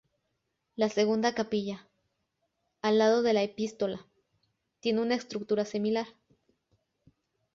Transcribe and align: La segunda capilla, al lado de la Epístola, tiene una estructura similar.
La 0.75 0.89
segunda 0.89 1.35
capilla, 1.35 1.87
al 2.81 2.97
lado 2.97 3.21
de 3.21 3.33
la 3.33 3.43
Epístola, 3.43 4.03
tiene 4.79 4.99
una 4.99 5.13
estructura 5.13 5.63
similar. 5.63 6.07